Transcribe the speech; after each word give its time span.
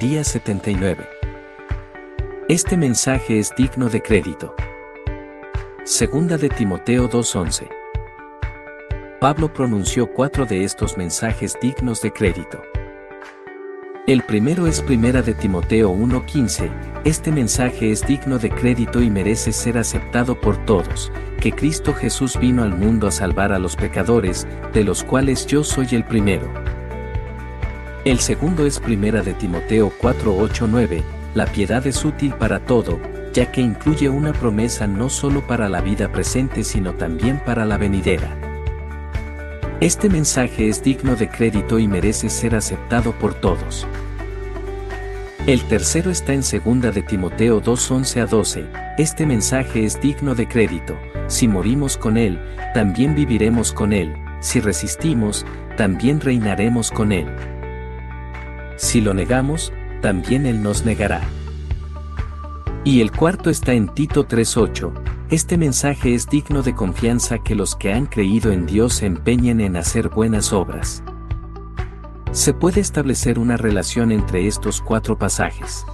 Día 0.00 0.24
79. 0.24 1.06
Este 2.48 2.78
mensaje 2.78 3.38
es 3.38 3.54
digno 3.54 3.90
de 3.90 4.00
crédito. 4.00 4.54
Segunda 5.84 6.38
de 6.38 6.48
Timoteo 6.48 7.10
2.11. 7.10 7.68
Pablo 9.20 9.52
pronunció 9.52 10.10
cuatro 10.10 10.46
de 10.46 10.64
estos 10.64 10.96
mensajes 10.96 11.58
dignos 11.60 12.00
de 12.00 12.10
crédito. 12.10 12.62
El 14.06 14.22
primero 14.22 14.66
es 14.66 14.80
Primera 14.80 15.20
de 15.20 15.34
Timoteo 15.34 15.92
1.15, 15.92 16.70
este 17.04 17.30
mensaje 17.30 17.92
es 17.92 18.04
digno 18.06 18.38
de 18.38 18.48
crédito 18.48 19.02
y 19.02 19.10
merece 19.10 19.52
ser 19.52 19.76
aceptado 19.76 20.40
por 20.40 20.56
todos, 20.64 21.12
que 21.38 21.52
Cristo 21.52 21.92
Jesús 21.92 22.38
vino 22.40 22.62
al 22.62 22.74
mundo 22.74 23.08
a 23.08 23.12
salvar 23.12 23.52
a 23.52 23.58
los 23.58 23.76
pecadores, 23.76 24.48
de 24.72 24.84
los 24.84 25.04
cuales 25.04 25.46
yo 25.46 25.62
soy 25.62 25.88
el 25.92 26.04
primero. 26.04 26.61
El 28.04 28.18
segundo 28.18 28.66
es 28.66 28.80
Primera 28.80 29.22
de 29.22 29.32
Timoteo 29.32 29.92
4:8-9, 30.00 31.04
la 31.36 31.46
piedad 31.46 31.86
es 31.86 32.04
útil 32.04 32.34
para 32.34 32.58
todo, 32.58 32.98
ya 33.32 33.52
que 33.52 33.60
incluye 33.60 34.08
una 34.08 34.32
promesa 34.32 34.88
no 34.88 35.08
solo 35.08 35.46
para 35.46 35.68
la 35.68 35.80
vida 35.80 36.10
presente 36.10 36.64
sino 36.64 36.94
también 36.94 37.40
para 37.46 37.64
la 37.64 37.78
venidera. 37.78 38.36
Este 39.78 40.08
mensaje 40.08 40.68
es 40.68 40.82
digno 40.82 41.14
de 41.14 41.28
crédito 41.28 41.78
y 41.78 41.86
merece 41.86 42.28
ser 42.28 42.56
aceptado 42.56 43.12
por 43.12 43.34
todos. 43.34 43.86
El 45.46 45.62
tercero 45.62 46.10
está 46.10 46.32
en 46.32 46.40
2 46.40 46.92
de 46.92 47.02
Timoteo 47.02 47.62
2:11 47.62 48.20
a 48.20 48.26
12, 48.26 48.66
este 48.98 49.26
mensaje 49.26 49.84
es 49.84 50.00
digno 50.00 50.34
de 50.34 50.48
crédito, 50.48 50.98
si 51.28 51.46
morimos 51.46 51.96
con 51.96 52.16
él, 52.16 52.40
también 52.74 53.14
viviremos 53.14 53.72
con 53.72 53.92
él, 53.92 54.12
si 54.40 54.58
resistimos, 54.58 55.46
también 55.76 56.20
reinaremos 56.20 56.90
con 56.90 57.12
él. 57.12 57.28
Si 58.76 59.00
lo 59.00 59.14
negamos, 59.14 59.72
también 60.00 60.46
Él 60.46 60.62
nos 60.62 60.84
negará. 60.84 61.20
Y 62.84 63.00
el 63.00 63.12
cuarto 63.12 63.50
está 63.50 63.72
en 63.74 63.88
Tito 63.88 64.26
3.8, 64.26 64.92
este 65.32 65.56
mensaje 65.56 66.14
es 66.14 66.28
digno 66.28 66.62
de 66.62 66.74
confianza 66.74 67.38
que 67.38 67.54
los 67.54 67.74
que 67.74 67.90
han 67.90 68.04
creído 68.04 68.52
en 68.52 68.66
Dios 68.66 68.92
se 68.92 69.06
empeñen 69.06 69.62
en 69.62 69.78
hacer 69.78 70.10
buenas 70.10 70.52
obras. 70.52 71.02
Se 72.32 72.52
puede 72.52 72.82
establecer 72.82 73.38
una 73.38 73.56
relación 73.56 74.12
entre 74.12 74.46
estos 74.46 74.82
cuatro 74.82 75.18
pasajes. 75.18 75.86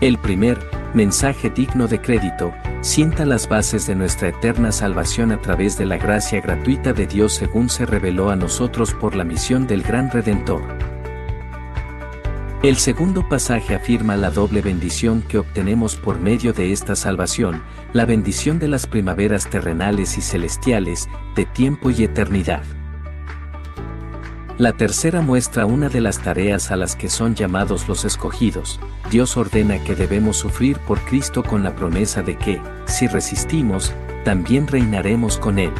El 0.00 0.18
primer, 0.18 0.58
mensaje 0.94 1.48
digno 1.48 1.86
de 1.86 2.00
crédito, 2.00 2.52
sienta 2.80 3.24
las 3.24 3.48
bases 3.48 3.86
de 3.86 3.94
nuestra 3.94 4.30
eterna 4.30 4.72
salvación 4.72 5.30
a 5.30 5.40
través 5.40 5.78
de 5.78 5.86
la 5.86 5.96
gracia 5.96 6.40
gratuita 6.40 6.92
de 6.92 7.06
Dios 7.06 7.34
según 7.34 7.68
se 7.68 7.86
reveló 7.86 8.30
a 8.30 8.34
nosotros 8.34 8.94
por 8.94 9.14
la 9.14 9.22
misión 9.22 9.68
del 9.68 9.84
gran 9.84 10.10
Redentor. 10.10 10.62
El 12.62 12.76
segundo 12.76 13.28
pasaje 13.28 13.74
afirma 13.74 14.16
la 14.16 14.30
doble 14.30 14.62
bendición 14.62 15.22
que 15.22 15.38
obtenemos 15.38 15.96
por 15.96 16.20
medio 16.20 16.52
de 16.52 16.70
esta 16.70 16.94
salvación, 16.94 17.60
la 17.92 18.04
bendición 18.04 18.60
de 18.60 18.68
las 18.68 18.86
primaveras 18.86 19.50
terrenales 19.50 20.16
y 20.16 20.20
celestiales, 20.20 21.08
de 21.34 21.44
tiempo 21.44 21.90
y 21.90 22.04
eternidad. 22.04 22.62
La 24.58 24.74
tercera 24.74 25.22
muestra 25.22 25.66
una 25.66 25.88
de 25.88 26.00
las 26.00 26.20
tareas 26.20 26.70
a 26.70 26.76
las 26.76 26.94
que 26.94 27.10
son 27.10 27.34
llamados 27.34 27.88
los 27.88 28.04
escogidos. 28.04 28.78
Dios 29.10 29.36
ordena 29.36 29.82
que 29.82 29.96
debemos 29.96 30.36
sufrir 30.36 30.78
por 30.78 31.00
Cristo 31.00 31.42
con 31.42 31.64
la 31.64 31.74
promesa 31.74 32.22
de 32.22 32.36
que, 32.36 32.60
si 32.84 33.08
resistimos, 33.08 33.92
también 34.24 34.68
reinaremos 34.68 35.36
con 35.36 35.58
Él. 35.58 35.72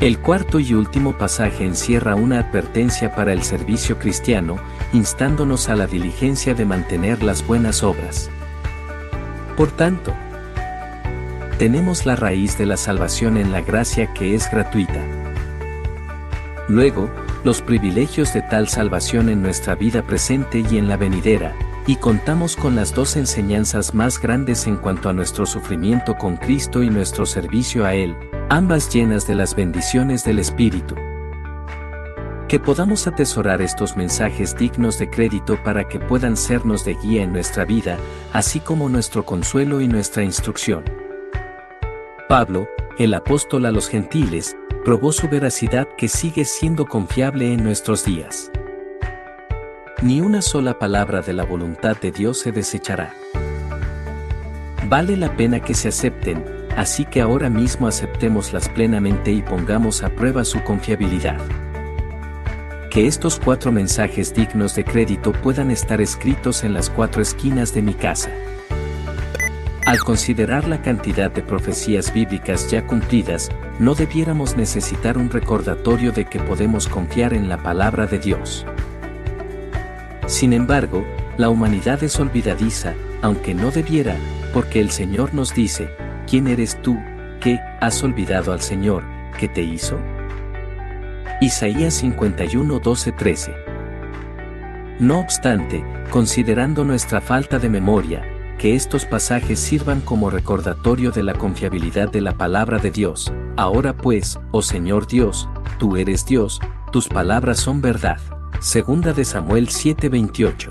El 0.00 0.18
cuarto 0.18 0.60
y 0.60 0.74
último 0.74 1.16
pasaje 1.16 1.64
encierra 1.64 2.14
una 2.14 2.40
advertencia 2.40 3.14
para 3.14 3.32
el 3.32 3.42
servicio 3.42 3.98
cristiano, 3.98 4.58
instándonos 4.94 5.68
a 5.68 5.74
la 5.74 5.88
diligencia 5.88 6.54
de 6.54 6.64
mantener 6.64 7.22
las 7.22 7.44
buenas 7.44 7.82
obras. 7.82 8.30
Por 9.56 9.70
tanto, 9.72 10.14
tenemos 11.58 12.06
la 12.06 12.14
raíz 12.14 12.56
de 12.58 12.66
la 12.66 12.76
salvación 12.76 13.36
en 13.36 13.50
la 13.50 13.60
gracia 13.60 14.14
que 14.14 14.34
es 14.34 14.48
gratuita. 14.50 15.04
Luego, 16.68 17.10
los 17.42 17.60
privilegios 17.60 18.32
de 18.32 18.42
tal 18.42 18.68
salvación 18.68 19.28
en 19.28 19.42
nuestra 19.42 19.74
vida 19.74 20.06
presente 20.06 20.64
y 20.70 20.78
en 20.78 20.88
la 20.88 20.96
venidera, 20.96 21.54
y 21.86 21.96
contamos 21.96 22.56
con 22.56 22.76
las 22.76 22.94
dos 22.94 23.16
enseñanzas 23.16 23.94
más 23.94 24.20
grandes 24.20 24.66
en 24.66 24.76
cuanto 24.76 25.08
a 25.08 25.12
nuestro 25.12 25.44
sufrimiento 25.44 26.16
con 26.16 26.36
Cristo 26.36 26.82
y 26.82 26.88
nuestro 26.88 27.26
servicio 27.26 27.84
a 27.84 27.94
Él, 27.94 28.16
ambas 28.48 28.88
llenas 28.88 29.26
de 29.26 29.34
las 29.34 29.54
bendiciones 29.56 30.24
del 30.24 30.38
Espíritu. 30.38 30.94
Que 32.48 32.60
podamos 32.60 33.06
atesorar 33.06 33.62
estos 33.62 33.96
mensajes 33.96 34.54
dignos 34.56 34.98
de 34.98 35.08
crédito 35.08 35.62
para 35.64 35.88
que 35.88 35.98
puedan 35.98 36.36
sernos 36.36 36.84
de 36.84 36.94
guía 36.94 37.22
en 37.22 37.32
nuestra 37.32 37.64
vida, 37.64 37.96
así 38.32 38.60
como 38.60 38.88
nuestro 38.88 39.24
consuelo 39.24 39.80
y 39.80 39.88
nuestra 39.88 40.22
instrucción. 40.22 40.84
Pablo, 42.28 42.68
el 42.98 43.14
apóstol 43.14 43.64
a 43.66 43.72
los 43.72 43.88
gentiles, 43.88 44.56
probó 44.84 45.12
su 45.12 45.28
veracidad 45.28 45.88
que 45.96 46.08
sigue 46.08 46.44
siendo 46.44 46.86
confiable 46.86 47.52
en 47.52 47.64
nuestros 47.64 48.04
días. 48.04 48.50
Ni 50.02 50.20
una 50.20 50.42
sola 50.42 50.78
palabra 50.78 51.22
de 51.22 51.32
la 51.32 51.44
voluntad 51.44 51.96
de 51.96 52.12
Dios 52.12 52.40
se 52.40 52.52
desechará. 52.52 53.14
Vale 54.86 55.16
la 55.16 55.34
pena 55.34 55.60
que 55.60 55.72
se 55.72 55.88
acepten, 55.88 56.44
así 56.76 57.06
que 57.06 57.22
ahora 57.22 57.48
mismo 57.48 57.86
aceptémoslas 57.86 58.68
plenamente 58.68 59.32
y 59.32 59.40
pongamos 59.40 60.02
a 60.02 60.10
prueba 60.10 60.44
su 60.44 60.62
confiabilidad. 60.62 61.38
Que 62.94 63.08
estos 63.08 63.40
cuatro 63.44 63.72
mensajes 63.72 64.32
dignos 64.32 64.76
de 64.76 64.84
crédito 64.84 65.32
puedan 65.32 65.72
estar 65.72 66.00
escritos 66.00 66.62
en 66.62 66.74
las 66.74 66.90
cuatro 66.90 67.22
esquinas 67.22 67.74
de 67.74 67.82
mi 67.82 67.92
casa. 67.92 68.30
Al 69.84 69.98
considerar 69.98 70.68
la 70.68 70.80
cantidad 70.80 71.28
de 71.28 71.42
profecías 71.42 72.14
bíblicas 72.14 72.70
ya 72.70 72.86
cumplidas, 72.86 73.50
no 73.80 73.96
debiéramos 73.96 74.56
necesitar 74.56 75.18
un 75.18 75.28
recordatorio 75.28 76.12
de 76.12 76.26
que 76.26 76.38
podemos 76.38 76.86
confiar 76.86 77.34
en 77.34 77.48
la 77.48 77.60
palabra 77.60 78.06
de 78.06 78.20
Dios. 78.20 78.64
Sin 80.28 80.52
embargo, 80.52 81.04
la 81.36 81.48
humanidad 81.48 82.00
es 82.04 82.20
olvidadiza, 82.20 82.94
aunque 83.22 83.54
no 83.54 83.72
debiera, 83.72 84.16
porque 84.52 84.78
el 84.80 84.92
Señor 84.92 85.34
nos 85.34 85.52
dice, 85.52 85.90
¿quién 86.28 86.46
eres 86.46 86.80
tú, 86.80 86.96
que 87.40 87.58
has 87.80 88.04
olvidado 88.04 88.52
al 88.52 88.60
Señor, 88.60 89.02
que 89.36 89.48
te 89.48 89.62
hizo? 89.62 89.98
Isaías 91.40 91.94
51, 91.94 92.78
12, 92.78 93.12
13. 93.12 93.54
No 95.00 95.18
obstante, 95.18 95.84
considerando 96.10 96.84
nuestra 96.84 97.20
falta 97.20 97.58
de 97.58 97.68
memoria, 97.68 98.22
que 98.56 98.76
estos 98.76 99.04
pasajes 99.04 99.58
sirvan 99.58 100.00
como 100.00 100.30
recordatorio 100.30 101.10
de 101.10 101.24
la 101.24 101.34
confiabilidad 101.34 102.08
de 102.10 102.20
la 102.20 102.38
palabra 102.38 102.78
de 102.78 102.92
Dios. 102.92 103.32
Ahora 103.56 103.96
pues, 103.96 104.38
oh 104.52 104.62
Señor 104.62 105.08
Dios, 105.08 105.48
tú 105.78 105.96
eres 105.96 106.24
Dios, 106.24 106.60
tus 106.92 107.08
palabras 107.08 107.58
son 107.58 107.82
verdad. 107.82 108.18
Segunda 108.60 109.12
de 109.12 109.24
Samuel 109.24 109.68
7:28. 109.68 110.70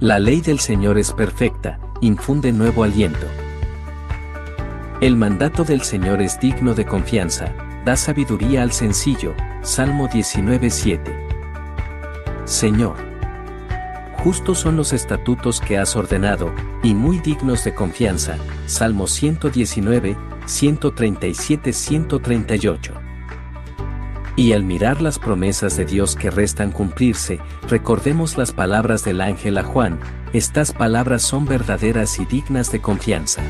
La 0.00 0.18
ley 0.18 0.40
del 0.40 0.58
Señor 0.58 0.98
es 0.98 1.12
perfecta, 1.12 1.78
infunde 2.00 2.52
nuevo 2.52 2.82
aliento. 2.82 3.26
El 5.00 5.16
mandato 5.16 5.62
del 5.62 5.82
Señor 5.82 6.20
es 6.20 6.40
digno 6.40 6.74
de 6.74 6.84
confianza, 6.84 7.54
da 7.84 7.96
sabiduría 7.96 8.62
al 8.62 8.72
sencillo. 8.72 9.34
Salmo 9.62 10.08
19:7. 10.08 11.12
Señor. 12.44 12.96
Justos 14.22 14.58
son 14.58 14.76
los 14.76 14.92
estatutos 14.92 15.60
que 15.60 15.78
has 15.78 15.96
ordenado, 15.96 16.52
y 16.82 16.94
muy 16.94 17.18
dignos 17.18 17.64
de 17.64 17.74
confianza. 17.74 18.36
Salmo 18.66 19.08
119, 19.08 20.16
137, 20.46 21.72
138. 21.72 22.92
Y 24.36 24.52
al 24.52 24.62
mirar 24.62 25.02
las 25.02 25.18
promesas 25.18 25.76
de 25.76 25.84
Dios 25.84 26.14
que 26.14 26.30
restan 26.30 26.70
cumplirse, 26.70 27.40
recordemos 27.68 28.38
las 28.38 28.52
palabras 28.52 29.04
del 29.04 29.20
ángel 29.20 29.58
a 29.58 29.64
Juan, 29.64 29.98
estas 30.32 30.72
palabras 30.72 31.22
son 31.22 31.44
verdaderas 31.44 32.18
y 32.18 32.24
dignas 32.24 32.72
de 32.72 32.80
confianza. 32.80 33.42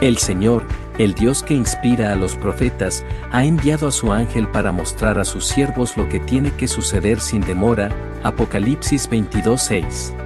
El 0.00 0.18
Señor, 0.18 0.66
el 0.98 1.14
Dios 1.14 1.42
que 1.42 1.54
inspira 1.54 2.12
a 2.12 2.16
los 2.16 2.36
profetas, 2.36 3.04
ha 3.30 3.44
enviado 3.44 3.88
a 3.88 3.92
su 3.92 4.12
ángel 4.12 4.48
para 4.48 4.72
mostrar 4.72 5.18
a 5.18 5.24
sus 5.24 5.46
siervos 5.46 5.96
lo 5.96 6.08
que 6.08 6.20
tiene 6.20 6.50
que 6.52 6.68
suceder 6.68 7.20
sin 7.20 7.40
demora. 7.42 7.90
Apocalipsis 8.22 9.08
22:6. 9.10 10.23